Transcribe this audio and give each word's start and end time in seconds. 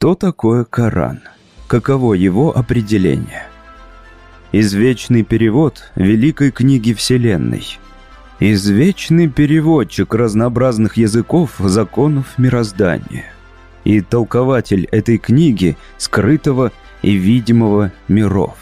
Что 0.00 0.14
такое 0.14 0.64
Коран? 0.64 1.20
Каково 1.66 2.14
его 2.14 2.56
определение? 2.56 3.42
Извечный 4.50 5.24
перевод 5.24 5.92
Великой 5.94 6.52
книги 6.52 6.94
Вселенной. 6.94 7.78
Извечный 8.38 9.28
переводчик 9.28 10.14
разнообразных 10.14 10.96
языков, 10.96 11.56
законов 11.58 12.38
мироздания. 12.38 13.26
И 13.84 14.00
толкователь 14.00 14.86
этой 14.90 15.18
книги, 15.18 15.76
скрытого 15.98 16.72
и 17.02 17.12
видимого 17.12 17.92
миров. 18.08 18.56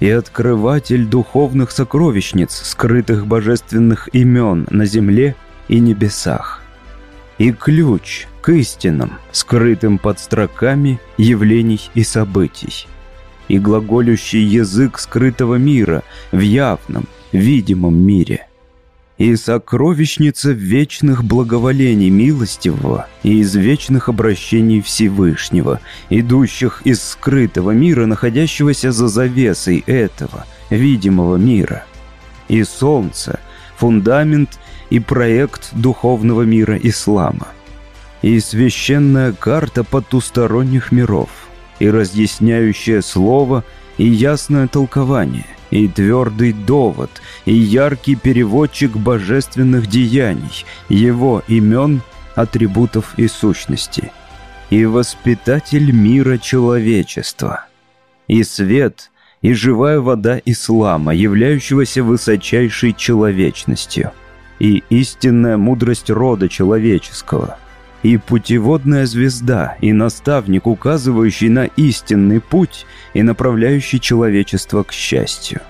И 0.00 0.10
открыватель 0.10 1.06
духовных 1.06 1.70
сокровищниц, 1.70 2.52
скрытых 2.52 3.26
божественных 3.26 4.10
имен 4.12 4.66
на 4.68 4.84
земле 4.84 5.36
и 5.68 5.80
небесах. 5.80 6.65
И 7.38 7.52
ключ 7.52 8.26
к 8.40 8.50
истинам, 8.50 9.18
скрытым 9.32 9.98
под 9.98 10.18
строками 10.18 11.00
явлений 11.18 11.90
и 11.94 12.02
событий 12.02 12.86
и 13.48 13.58
глаголющий 13.58 14.42
язык 14.42 14.98
скрытого 14.98 15.56
мира 15.56 16.02
в 16.32 16.40
явном, 16.40 17.06
видимом 17.32 17.96
мире. 17.96 18.46
И 19.18 19.34
сокровищница 19.34 20.50
вечных 20.50 21.24
благоволений 21.24 22.10
милостивого 22.10 23.08
и 23.22 23.38
из 23.38 23.54
вечных 23.54 24.10
обращений 24.10 24.82
Всевышнего, 24.82 25.80
идущих 26.10 26.82
из 26.84 27.02
скрытого 27.02 27.70
мира, 27.70 28.04
находящегося 28.04 28.92
за 28.92 29.08
завесой 29.08 29.82
этого 29.86 30.44
видимого 30.68 31.36
мира. 31.36 31.84
И 32.48 32.62
солнце, 32.62 33.40
фундамент 33.78 34.58
и 34.90 35.00
проект 35.00 35.70
духовного 35.72 36.42
мира 36.42 36.78
ислама. 36.82 37.48
И 38.22 38.40
священная 38.40 39.32
карта 39.32 39.84
потусторонних 39.84 40.92
миров– 40.92 41.28
и 41.78 41.90
разъясняющее 41.90 43.02
слово, 43.02 43.64
и 43.98 44.06
ясное 44.06 44.68
толкование, 44.68 45.46
и 45.70 45.88
твердый 45.88 46.52
довод, 46.52 47.10
и 47.44 47.54
яркий 47.54 48.14
переводчик 48.14 48.92
божественных 48.92 49.86
деяний, 49.86 50.64
его 50.88 51.42
имен, 51.48 52.02
атрибутов 52.34 53.14
и 53.18 53.28
сущности, 53.28 54.12
и 54.70 54.84
воспитатель 54.84 55.92
мира 55.92 56.38
человечества, 56.38 57.66
и 58.28 58.42
свет, 58.42 59.10
и 59.42 59.52
живая 59.52 60.00
вода 60.00 60.40
ислама, 60.44 61.14
являющегося 61.14 62.02
высочайшей 62.02 62.92
человечностью, 62.92 64.12
и 64.58 64.82
истинная 64.90 65.56
мудрость 65.56 66.10
рода 66.10 66.48
человеческого– 66.48 67.58
и 68.06 68.18
путеводная 68.18 69.04
звезда, 69.04 69.76
и 69.80 69.92
наставник, 69.92 70.68
указывающий 70.68 71.48
на 71.48 71.64
истинный 71.64 72.40
путь 72.40 72.86
и 73.14 73.22
направляющий 73.22 73.98
человечество 73.98 74.84
к 74.84 74.92
счастью. 74.92 75.60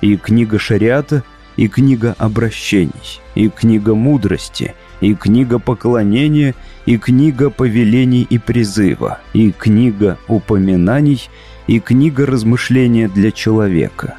И 0.00 0.16
книга 0.16 0.58
шариата, 0.58 1.22
и 1.56 1.68
книга 1.68 2.14
обращений, 2.18 3.20
и 3.34 3.50
книга 3.50 3.94
мудрости, 3.94 4.74
и 5.02 5.14
книга 5.14 5.58
поклонения, 5.58 6.54
и 6.86 6.96
книга 6.96 7.50
повелений 7.50 8.22
и 8.22 8.38
призыва, 8.38 9.18
и 9.34 9.52
книга 9.52 10.16
упоминаний, 10.28 11.28
и 11.66 11.78
книга 11.78 12.24
размышления 12.24 13.08
для 13.08 13.30
человека. 13.32 14.16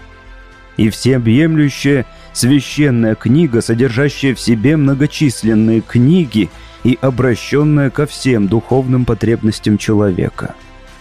И 0.77 0.91
всеобъемлющая 0.91 2.05
священная 2.33 3.15
книга, 3.15 3.61
содержащая 3.61 4.35
в 4.35 4.39
себе 4.39 4.75
многочисленные 4.75 5.81
книги– 5.81 6.49
и 6.83 6.97
обращенная 7.01 7.89
ко 7.89 8.05
всем 8.05 8.47
духовным 8.47 9.05
потребностям 9.05 9.77
человека. 9.77 10.55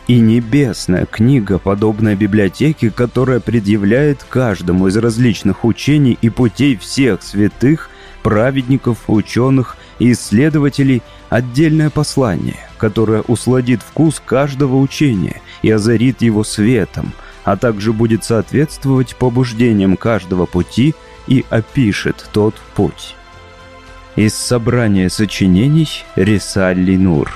И 0.08 0.18
небесная 0.18 1.06
книга, 1.06 1.58
подобная 1.58 2.16
библиотеке, 2.16 2.90
которая 2.90 3.40
предъявляет 3.40 4.24
каждому 4.28 4.88
из 4.88 4.96
различных 4.96 5.64
учений 5.64 6.18
и 6.20 6.28
путей 6.28 6.76
всех 6.76 7.22
святых, 7.22 7.88
праведников, 8.22 8.98
ученых 9.06 9.76
и 9.98 10.12
исследователей 10.12 11.02
отдельное 11.28 11.90
послание, 11.90 12.68
которое 12.78 13.22
усладит 13.22 13.80
вкус 13.82 14.20
каждого 14.24 14.76
учения 14.76 15.40
и 15.62 15.70
озарит 15.70 16.20
его 16.22 16.44
светом, 16.44 17.12
а 17.44 17.56
также 17.56 17.92
будет 17.92 18.24
соответствовать 18.24 19.16
побуждениям 19.16 19.96
каждого 19.96 20.46
пути 20.46 20.94
и 21.26 21.44
опишет 21.50 22.28
тот 22.32 22.54
путь. 22.74 23.14
Из 24.16 24.34
собрания 24.34 25.08
сочинений 25.08 26.04
Рисалли 26.16 26.96
Нур 26.96 27.32